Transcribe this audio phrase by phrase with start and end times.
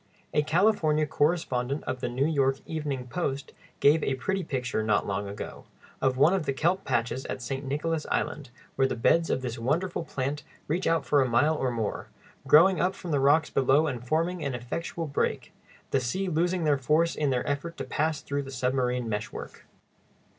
[0.33, 5.27] A California correspondent of the New York "Evening Post" gave a pretty picture, not long
[5.27, 5.65] ago,
[6.01, 7.63] of one of the kelp patches at St.
[7.63, 11.69] Nicholas Island, where the beds of this wonderful plant reach out for a mile or
[11.69, 12.07] more,
[12.47, 15.53] growing up from the rocks below and forming an effectual break;
[15.91, 19.67] the seas losing their force in their effort to pass through the submarine meshwork.